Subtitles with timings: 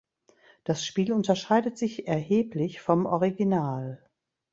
[0.63, 4.03] Das Spiel unterscheidet sich erheblich vom Original.